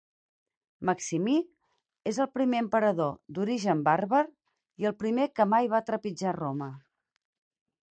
Maximí 0.89 1.35
és 2.11 2.19
el 2.25 2.29
primer 2.37 2.61
emperador 2.63 3.13
d'origen 3.37 3.85
bàrbar 3.89 4.23
i 4.85 4.91
el 4.93 4.97
primer 5.05 5.29
que 5.37 5.49
mai 5.55 5.71
va 5.77 5.85
trepitjar 5.93 6.37
Roma. 6.43 6.75